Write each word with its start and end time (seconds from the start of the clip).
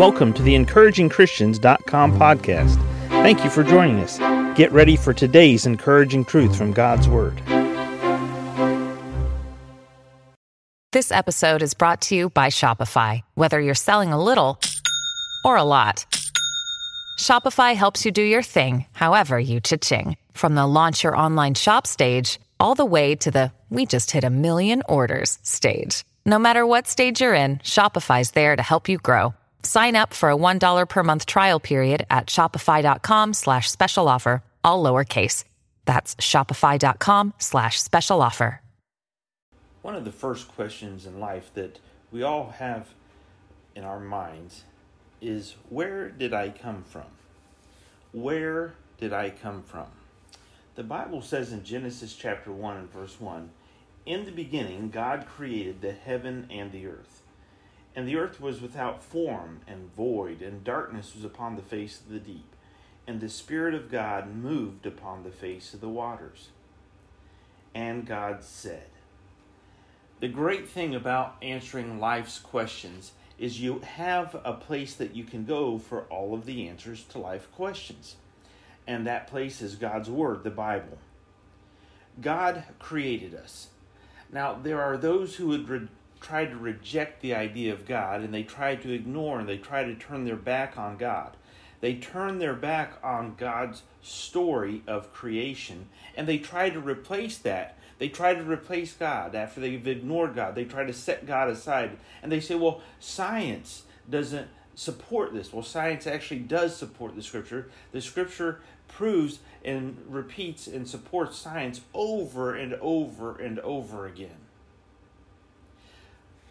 Welcome 0.00 0.32
to 0.32 0.42
the 0.42 0.54
encouragingchristians.com 0.54 2.18
podcast. 2.18 2.76
Thank 3.08 3.44
you 3.44 3.50
for 3.50 3.62
joining 3.62 3.98
us. 4.00 4.16
Get 4.56 4.72
ready 4.72 4.96
for 4.96 5.12
today's 5.12 5.66
encouraging 5.66 6.24
truth 6.24 6.56
from 6.56 6.72
God's 6.72 7.06
Word. 7.06 7.38
This 10.92 11.12
episode 11.12 11.60
is 11.60 11.74
brought 11.74 12.00
to 12.00 12.16
you 12.16 12.30
by 12.30 12.46
Shopify. 12.46 13.20
Whether 13.34 13.60
you're 13.60 13.74
selling 13.74 14.10
a 14.10 14.24
little 14.24 14.58
or 15.44 15.58
a 15.58 15.64
lot, 15.64 16.06
Shopify 17.18 17.74
helps 17.74 18.06
you 18.06 18.10
do 18.10 18.22
your 18.22 18.42
thing, 18.42 18.86
however 18.92 19.38
you 19.38 19.60
cha-ching. 19.60 20.16
From 20.32 20.54
the 20.54 20.66
launch 20.66 21.04
your 21.04 21.14
online 21.14 21.52
shop 21.52 21.86
stage, 21.86 22.40
all 22.58 22.74
the 22.74 22.86
way 22.86 23.16
to 23.16 23.30
the 23.30 23.52
we 23.68 23.84
just 23.84 24.12
hit 24.12 24.24
a 24.24 24.30
million 24.30 24.82
orders 24.88 25.38
stage. 25.42 26.04
No 26.24 26.38
matter 26.38 26.66
what 26.66 26.88
stage 26.88 27.20
you're 27.20 27.34
in, 27.34 27.58
Shopify's 27.58 28.30
there 28.30 28.56
to 28.56 28.62
help 28.62 28.88
you 28.88 28.96
grow. 28.96 29.34
Sign 29.62 29.96
up 29.96 30.14
for 30.14 30.30
a 30.30 30.36
$1 30.36 30.88
per 30.88 31.02
month 31.02 31.26
trial 31.26 31.60
period 31.60 32.06
at 32.10 32.26
shopify.com 32.26 33.34
slash 33.34 33.70
special 33.70 34.08
offer, 34.08 34.42
all 34.64 34.82
lowercase. 34.82 35.44
That's 35.84 36.14
shopify.com 36.16 37.34
slash 37.38 37.80
special 37.80 38.22
offer. 38.22 38.60
One 39.82 39.94
of 39.94 40.04
the 40.04 40.12
first 40.12 40.48
questions 40.48 41.06
in 41.06 41.20
life 41.20 41.50
that 41.54 41.78
we 42.12 42.22
all 42.22 42.50
have 42.58 42.88
in 43.74 43.84
our 43.84 44.00
minds 44.00 44.64
is 45.22 45.54
where 45.68 46.10
did 46.10 46.34
I 46.34 46.50
come 46.50 46.82
from? 46.82 47.06
Where 48.12 48.74
did 48.98 49.12
I 49.12 49.30
come 49.30 49.62
from? 49.62 49.86
The 50.74 50.82
Bible 50.82 51.22
says 51.22 51.52
in 51.52 51.64
Genesis 51.64 52.14
chapter 52.14 52.52
1 52.52 52.76
and 52.76 52.92
verse 52.92 53.20
1 53.20 53.50
In 54.06 54.24
the 54.24 54.32
beginning, 54.32 54.90
God 54.90 55.26
created 55.26 55.80
the 55.80 55.92
heaven 55.92 56.46
and 56.50 56.72
the 56.72 56.86
earth. 56.86 57.22
And 57.94 58.06
the 58.06 58.16
earth 58.16 58.40
was 58.40 58.60
without 58.60 59.02
form 59.02 59.60
and 59.66 59.94
void, 59.94 60.42
and 60.42 60.62
darkness 60.62 61.14
was 61.14 61.24
upon 61.24 61.56
the 61.56 61.62
face 61.62 62.00
of 62.00 62.10
the 62.12 62.20
deep. 62.20 62.54
And 63.06 63.20
the 63.20 63.28
Spirit 63.28 63.74
of 63.74 63.90
God 63.90 64.34
moved 64.34 64.86
upon 64.86 65.24
the 65.24 65.30
face 65.30 65.74
of 65.74 65.80
the 65.80 65.88
waters. 65.88 66.48
And 67.74 68.06
God 68.06 68.44
said, 68.44 68.86
The 70.20 70.28
great 70.28 70.68
thing 70.68 70.94
about 70.94 71.36
answering 71.42 71.98
life's 71.98 72.38
questions 72.38 73.12
is 73.38 73.60
you 73.60 73.80
have 73.80 74.40
a 74.44 74.52
place 74.52 74.94
that 74.94 75.16
you 75.16 75.24
can 75.24 75.44
go 75.44 75.78
for 75.78 76.02
all 76.02 76.34
of 76.34 76.44
the 76.44 76.68
answers 76.68 77.04
to 77.04 77.18
life 77.18 77.50
questions. 77.52 78.16
And 78.86 79.06
that 79.06 79.26
place 79.26 79.62
is 79.62 79.76
God's 79.76 80.10
Word, 80.10 80.44
the 80.44 80.50
Bible. 80.50 80.98
God 82.20 82.64
created 82.78 83.34
us. 83.34 83.68
Now, 84.32 84.58
there 84.62 84.82
are 84.82 84.96
those 84.96 85.36
who 85.36 85.48
would 85.48 85.88
try 86.20 86.44
to 86.44 86.56
reject 86.56 87.22
the 87.22 87.34
idea 87.34 87.72
of 87.72 87.86
God 87.86 88.20
and 88.20 88.32
they 88.32 88.42
try 88.42 88.76
to 88.76 88.92
ignore 88.92 89.40
and 89.40 89.48
they 89.48 89.58
try 89.58 89.84
to 89.84 89.94
turn 89.94 90.24
their 90.24 90.36
back 90.36 90.76
on 90.78 90.96
God. 90.96 91.36
They 91.80 91.94
turn 91.94 92.38
their 92.38 92.54
back 92.54 92.94
on 93.02 93.36
God's 93.36 93.82
story 94.02 94.82
of 94.86 95.12
creation 95.12 95.88
and 96.16 96.28
they 96.28 96.38
try 96.38 96.70
to 96.70 96.80
replace 96.80 97.38
that. 97.38 97.78
They 97.98 98.08
try 98.08 98.34
to 98.34 98.42
replace 98.42 98.92
God 98.92 99.34
after 99.34 99.60
they've 99.60 99.86
ignored 99.86 100.34
God. 100.34 100.54
They 100.54 100.64
try 100.64 100.84
to 100.84 100.92
set 100.92 101.26
God 101.26 101.48
aside 101.48 101.98
and 102.22 102.30
they 102.30 102.40
say, 102.40 102.54
well, 102.54 102.82
science 102.98 103.84
doesn't 104.08 104.48
support 104.74 105.32
this. 105.32 105.52
Well, 105.52 105.62
science 105.62 106.06
actually 106.06 106.40
does 106.40 106.76
support 106.76 107.14
the 107.14 107.22
scripture. 107.22 107.68
The 107.92 108.00
scripture 108.00 108.60
proves 108.88 109.38
and 109.64 109.96
repeats 110.08 110.66
and 110.66 110.86
supports 110.88 111.38
science 111.38 111.80
over 111.94 112.54
and 112.54 112.74
over 112.74 113.36
and 113.38 113.58
over 113.60 114.06
again. 114.06 114.49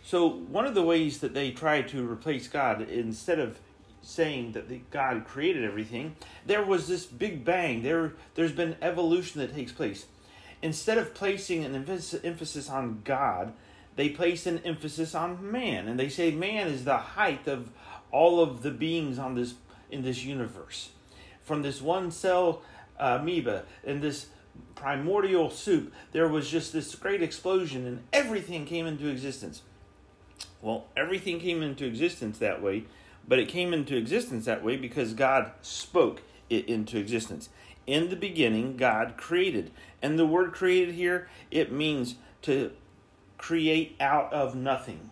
So, 0.10 0.28
one 0.28 0.66
of 0.66 0.74
the 0.74 0.82
ways 0.82 1.20
that 1.20 1.36
they 1.36 1.52
try 1.52 1.84
to 1.84 2.12
replace 2.12 2.48
God, 2.48 2.82
instead 2.82 3.38
of 3.38 3.60
saying 4.02 4.54
that 4.54 4.68
the, 4.68 4.82
God 4.90 5.24
created 5.24 5.64
everything, 5.64 6.16
there 6.48 6.66
was 6.66 6.88
this 6.88 7.06
big 7.06 7.46
bang. 7.46 7.84
There, 7.84 8.14
there's 8.34 8.52
been 8.52 8.76
evolution 8.82 9.40
that 9.40 9.54
takes 9.54 9.72
place. 9.72 10.08
Instead 10.64 10.98
of 10.98 11.14
placing 11.14 11.64
an 11.64 11.76
emphasis 11.76 12.70
on 12.72 13.02
God, 13.04 13.54
they 13.98 14.10
place 14.10 14.48
an 14.48 14.62
emphasis 14.66 15.14
on 15.14 15.52
man, 15.52 15.88
and 15.88 16.00
they 16.00 16.10
say 16.10 16.32
man 16.32 16.66
is 16.66 16.86
the 16.86 16.98
height 16.98 17.48
of 17.48 17.70
all 18.12 18.42
of 18.42 18.64
the 18.64 18.72
beings 18.72 19.20
on 19.20 19.36
this 19.36 19.54
in 19.92 20.02
this 20.02 20.24
universe. 20.24 20.90
From 21.44 21.62
this 21.62 21.84
one 21.84 22.10
cell 22.10 22.64
amoeba 22.98 23.66
and 23.86 24.02
this 24.02 24.30
primordial 24.74 25.52
soup, 25.52 25.94
there 26.14 26.28
was 26.28 26.50
just 26.50 26.74
this 26.74 26.96
great 26.96 27.22
explosion, 27.22 27.86
and 27.86 28.02
everything 28.12 28.66
came 28.66 28.88
into 28.88 29.08
existence. 29.08 29.62
Well, 30.62 30.88
everything 30.96 31.40
came 31.40 31.62
into 31.62 31.86
existence 31.86 32.38
that 32.40 32.62
way, 32.62 32.86
but 33.28 33.40
it 33.40 33.48
came 33.48 33.74
into 33.74 33.96
existence 33.96 34.46
that 34.46 34.64
way 34.64 34.76
because 34.76 35.14
God 35.14 35.52
spoke 35.62 36.22
it 36.50 36.68
into 36.68 36.98
existence. 36.98 37.50
In 37.88 38.10
the 38.10 38.16
beginning, 38.16 38.78
God 38.78 39.16
created. 39.18 39.72
And 40.02 40.20
the 40.20 40.26
word 40.26 40.54
created 40.54 40.96
here, 40.96 41.30
it 41.50 41.72
means 41.72 42.16
to 42.44 42.72
create 43.38 43.96
out 44.00 44.32
of 44.34 44.56
nothing. 44.56 45.10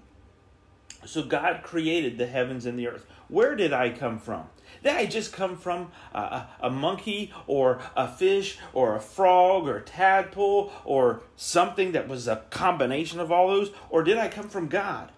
So 1.06 1.24
God 1.24 1.62
created 1.64 2.18
the 2.18 2.28
heavens 2.28 2.66
and 2.66 2.78
the 2.78 2.88
earth. 2.88 3.06
Where 3.30 3.56
did 3.56 3.74
I 3.74 3.90
come 3.90 4.20
from? 4.20 4.46
Did 4.84 4.96
I 4.96 5.06
just 5.06 5.34
come 5.34 5.58
from 5.58 5.92
a, 6.14 6.46
a, 6.60 6.70
monkey 6.70 7.34
or 7.46 7.80
a 7.96 8.08
fish 8.08 8.58
or 8.74 8.96
a 8.96 9.00
frog 9.00 9.68
or 9.68 9.78
a 9.78 9.82
tadpole 9.82 10.72
or 10.86 11.22
something 11.36 11.94
that 11.94 12.08
was 12.08 12.28
a 12.28 12.44
combination 12.50 13.20
of 13.20 13.32
all 13.32 13.48
those? 13.48 13.72
Or 13.90 14.04
did 14.04 14.18
I 14.18 14.28
come 14.28 14.50
from 14.50 14.68
God? 14.68 15.12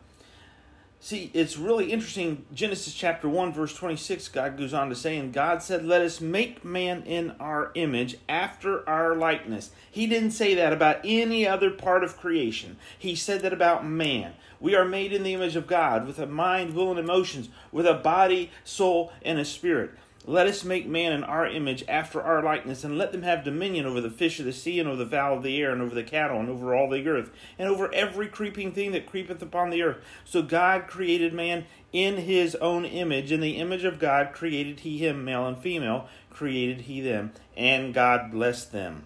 See, 1.09 1.31
it's 1.33 1.57
really 1.57 1.91
interesting. 1.91 2.45
Genesis 2.53 2.93
chapter 2.93 3.27
1, 3.27 3.51
verse 3.51 3.73
26, 3.73 4.27
God 4.27 4.59
goes 4.59 4.75
on 4.75 4.89
to 4.89 4.95
say, 4.95 5.17
And 5.17 5.33
God 5.33 5.63
said, 5.63 5.83
Let 5.83 6.03
us 6.03 6.21
make 6.21 6.63
man 6.63 7.01
in 7.01 7.31
our 7.39 7.71
image, 7.73 8.17
after 8.29 8.87
our 8.87 9.15
likeness. 9.15 9.71
He 9.89 10.05
didn't 10.05 10.33
say 10.33 10.53
that 10.53 10.71
about 10.71 10.99
any 11.03 11.47
other 11.47 11.71
part 11.71 12.03
of 12.03 12.15
creation. 12.15 12.77
He 12.99 13.15
said 13.15 13.41
that 13.41 13.53
about 13.53 13.87
man. 13.87 14.33
We 14.59 14.75
are 14.75 14.85
made 14.85 15.11
in 15.11 15.23
the 15.23 15.33
image 15.33 15.55
of 15.55 15.65
God, 15.65 16.05
with 16.05 16.19
a 16.19 16.27
mind, 16.27 16.75
will, 16.75 16.91
and 16.91 16.99
emotions, 16.99 17.49
with 17.71 17.87
a 17.87 17.95
body, 17.95 18.51
soul, 18.63 19.11
and 19.23 19.39
a 19.39 19.45
spirit. 19.45 19.89
Let 20.25 20.47
us 20.47 20.63
make 20.63 20.85
man 20.85 21.13
in 21.13 21.23
our 21.23 21.47
image 21.47 21.83
after 21.87 22.21
our 22.21 22.43
likeness, 22.43 22.83
and 22.83 22.97
let 22.97 23.11
them 23.11 23.23
have 23.23 23.43
dominion 23.43 23.85
over 23.85 24.01
the 24.01 24.09
fish 24.09 24.39
of 24.39 24.45
the 24.45 24.53
sea, 24.53 24.79
and 24.79 24.87
over 24.87 25.03
the 25.03 25.09
fowl 25.09 25.37
of 25.37 25.43
the 25.43 25.59
air, 25.61 25.71
and 25.71 25.81
over 25.81 25.95
the 25.95 26.03
cattle, 26.03 26.39
and 26.39 26.49
over 26.49 26.75
all 26.75 26.89
the 26.89 27.07
earth, 27.07 27.31
and 27.57 27.69
over 27.69 27.91
every 27.93 28.27
creeping 28.27 28.71
thing 28.71 28.91
that 28.91 29.05
creepeth 29.07 29.41
upon 29.41 29.69
the 29.69 29.81
earth. 29.81 29.97
So 30.25 30.41
God 30.41 30.87
created 30.87 31.33
man 31.33 31.65
in 31.93 32.17
his 32.17 32.55
own 32.55 32.85
image. 32.85 33.31
In 33.31 33.39
the 33.39 33.57
image 33.57 33.85
of 33.85 33.97
God 33.97 34.33
created 34.33 34.81
he 34.81 34.97
him, 34.97 35.23
male 35.23 35.47
and 35.47 35.57
female, 35.57 36.07
created 36.29 36.81
he 36.81 37.01
them, 37.01 37.31
and 37.55 37.93
God 37.93 38.29
blessed 38.29 38.71
them. 38.71 39.05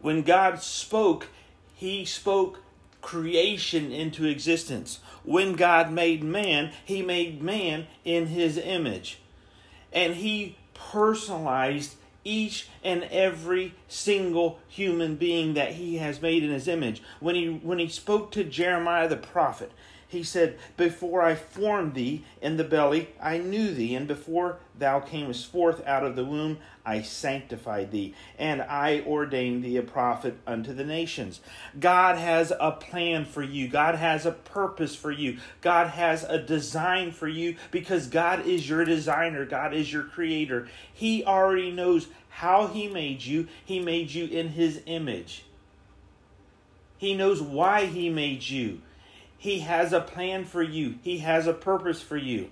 When 0.00 0.22
God 0.22 0.62
spoke, 0.62 1.28
he 1.74 2.04
spoke 2.04 2.62
creation 3.02 3.92
into 3.92 4.24
existence. 4.24 5.00
When 5.22 5.52
God 5.52 5.92
made 5.92 6.24
man, 6.24 6.72
he 6.84 7.02
made 7.02 7.42
man 7.42 7.86
in 8.04 8.26
his 8.26 8.56
image 8.58 9.20
and 9.96 10.14
he 10.14 10.56
personalized 10.74 11.96
each 12.22 12.68
and 12.84 13.04
every 13.04 13.74
single 13.88 14.58
human 14.68 15.16
being 15.16 15.54
that 15.54 15.72
he 15.72 15.96
has 15.96 16.20
made 16.20 16.44
in 16.44 16.50
his 16.50 16.68
image. 16.68 17.02
When 17.18 17.34
he 17.34 17.48
when 17.48 17.78
he 17.78 17.88
spoke 17.88 18.30
to 18.32 18.44
Jeremiah 18.44 19.08
the 19.08 19.16
prophet, 19.16 19.72
he 20.08 20.22
said, 20.22 20.56
Before 20.76 21.22
I 21.22 21.34
formed 21.34 21.94
thee 21.94 22.24
in 22.40 22.56
the 22.56 22.64
belly, 22.64 23.08
I 23.20 23.38
knew 23.38 23.74
thee, 23.74 23.94
and 23.94 24.06
before 24.06 24.58
thou 24.78 25.00
camest 25.00 25.50
forth 25.50 25.84
out 25.84 26.04
of 26.04 26.14
the 26.14 26.24
womb, 26.24 26.58
I 26.84 27.02
sanctified 27.02 27.90
thee, 27.90 28.14
and 28.38 28.62
I 28.62 29.00
ordained 29.00 29.64
thee 29.64 29.76
a 29.76 29.82
prophet 29.82 30.36
unto 30.46 30.72
the 30.72 30.84
nations. 30.84 31.40
God 31.80 32.16
has 32.18 32.52
a 32.60 32.70
plan 32.70 33.24
for 33.24 33.42
you. 33.42 33.66
God 33.66 33.96
has 33.96 34.24
a 34.24 34.30
purpose 34.30 34.94
for 34.94 35.10
you. 35.10 35.38
God 35.60 35.88
has 35.88 36.22
a 36.22 36.40
design 36.40 37.10
for 37.10 37.26
you 37.26 37.56
because 37.72 38.06
God 38.06 38.46
is 38.46 38.68
your 38.68 38.84
designer. 38.84 39.44
God 39.44 39.74
is 39.74 39.92
your 39.92 40.04
creator. 40.04 40.68
He 40.92 41.24
already 41.24 41.72
knows 41.72 42.06
how 42.28 42.68
He 42.68 42.86
made 42.86 43.24
you, 43.24 43.48
He 43.64 43.80
made 43.80 44.12
you 44.12 44.26
in 44.26 44.50
His 44.50 44.82
image. 44.86 45.44
He 46.98 47.14
knows 47.14 47.42
why 47.42 47.86
He 47.86 48.08
made 48.08 48.48
you. 48.48 48.82
He 49.38 49.60
has 49.60 49.92
a 49.92 50.00
plan 50.00 50.44
for 50.44 50.62
you, 50.62 50.96
He 51.02 51.18
has 51.18 51.46
a 51.46 51.52
purpose 51.52 52.02
for 52.02 52.16
you. 52.16 52.50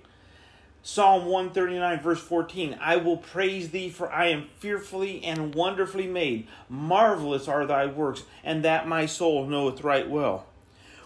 Psalm 0.87 1.25
139, 1.25 1.99
verse 2.01 2.21
14 2.21 2.77
I 2.79 2.97
will 2.97 3.17
praise 3.17 3.71
thee, 3.71 3.89
for 3.89 4.11
I 4.11 4.27
am 4.27 4.49
fearfully 4.59 5.23
and 5.23 5.55
wonderfully 5.55 6.05
made. 6.05 6.47
Marvelous 6.69 7.47
are 7.47 7.65
thy 7.65 7.87
works, 7.87 8.23
and 8.43 8.63
that 8.63 8.87
my 8.87 9.07
soul 9.07 9.47
knoweth 9.47 9.83
right 9.83 10.07
well. 10.07 10.45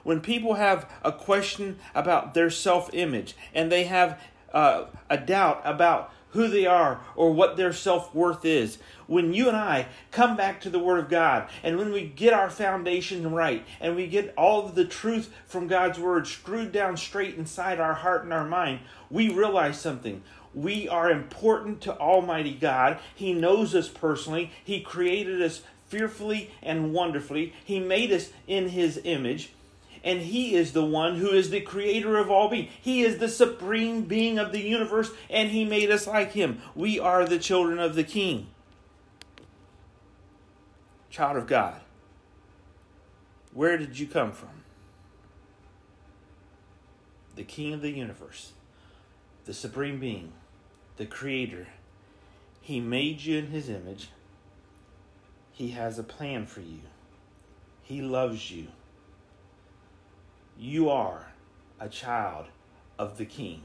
When 0.04 0.22
people 0.22 0.56
have 0.56 0.92
a 1.04 1.12
question 1.12 1.78
about 1.96 2.34
their 2.34 2.50
self 2.50 2.90
image 2.94 3.36
and 3.54 3.72
they 3.72 3.86
have 3.86 4.22
uh, 4.54 4.86
a 5.10 5.18
doubt 5.18 5.62
about 5.64 6.12
who 6.32 6.48
they 6.48 6.66
are 6.66 7.02
or 7.16 7.34
what 7.34 7.58
their 7.58 7.74
self 7.74 8.14
worth 8.14 8.46
is. 8.46 8.78
When 9.08 9.34
you 9.34 9.48
and 9.48 9.58
I 9.58 9.88
come 10.12 10.36
back 10.38 10.62
to 10.62 10.70
the 10.70 10.80
Word 10.80 11.00
of 11.00 11.10
God 11.10 11.50
and 11.64 11.78
when 11.78 11.92
we 11.92 12.06
get 12.06 12.34
our 12.34 12.50
foundation 12.50 13.32
right 13.32 13.66
and 13.82 13.96
we 13.96 14.08
get 14.08 14.34
all 14.38 14.66
of 14.66 14.76
the 14.76 14.86
truth 14.86 15.34
from 15.46 15.68
God's 15.68 16.00
Word 16.00 16.28
screwed 16.28 16.72
down 16.72 16.98
straight 16.98 17.36
inside 17.36 17.80
our 17.80 17.96
heart 17.96 18.24
and 18.24 18.34
our 18.34 18.46
mind, 18.46 18.80
we 19.10 19.30
realize 19.30 19.80
something. 19.80 20.22
We 20.54 20.88
are 20.90 21.12
important 21.12 21.82
to 21.82 21.98
Almighty 21.98 22.54
God. 22.56 23.00
He 23.14 23.34
knows 23.34 23.76
us 23.76 23.88
personally, 23.88 24.52
He 24.64 24.82
created 24.82 25.42
us 25.42 25.62
fearfully 25.88 26.52
and 26.62 26.94
wonderfully, 26.94 27.54
He 27.66 27.80
made 27.80 28.12
us 28.12 28.30
in 28.48 28.70
His 28.70 29.00
image 29.04 29.52
and 30.04 30.22
He 30.22 30.56
is 30.56 30.74
the 30.74 30.86
one 30.86 31.16
who 31.16 31.30
is 31.30 31.50
the 31.50 31.62
creator 31.62 32.18
of 32.18 32.30
all 32.30 32.50
being. 32.50 32.70
He 32.82 33.02
is 33.02 33.18
the 33.18 33.30
supreme 33.30 34.04
being 34.04 34.40
of 34.40 34.52
the 34.52 34.62
universe, 34.62 35.12
and 35.30 35.50
He 35.50 35.66
made 35.66 35.92
us 35.92 36.08
like 36.08 36.32
Him. 36.32 36.62
We 36.76 37.00
are 37.00 37.26
the 37.26 37.40
children 37.40 37.80
of 37.80 37.96
the 37.96 38.04
King. 38.04 38.48
Child 41.10 41.38
of 41.38 41.48
God, 41.48 41.82
where 43.54 43.78
did 43.78 43.98
you 43.98 44.08
come 44.08 44.32
from? 44.32 44.50
The 47.36 47.44
King 47.44 47.74
of 47.74 47.82
the 47.82 47.92
universe, 47.92 48.52
the 49.46 49.54
supreme 49.54 50.00
being, 50.00 50.34
the 50.98 51.06
creator. 51.06 51.68
He 52.62 52.80
made 52.80 53.22
you 53.22 53.40
in 53.40 53.48
His 53.48 53.70
image. 53.70 54.10
He 55.52 55.70
has 55.70 55.98
a 55.98 56.04
plan 56.04 56.46
for 56.46 56.62
you. 56.62 56.82
He 57.82 58.02
loves 58.02 58.52
you 58.52 58.68
you 60.60 60.90
are 60.90 61.32
a 61.80 61.88
child 61.88 62.46
of 62.98 63.18
the 63.18 63.26
King. 63.26 63.62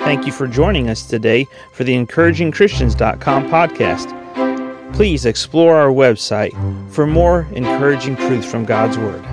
Thank 0.00 0.26
you 0.26 0.32
for 0.32 0.48
joining 0.48 0.90
us 0.90 1.06
today 1.06 1.46
for 1.72 1.84
the 1.84 1.94
encouragingchristians.com 1.94 3.48
podcast. 3.48 4.92
Please 4.92 5.24
explore 5.24 5.76
our 5.76 5.90
website 5.90 6.50
for 6.90 7.06
more 7.06 7.46
encouraging 7.52 8.16
truths 8.16 8.50
from 8.50 8.64
God's 8.64 8.98
Word. 8.98 9.24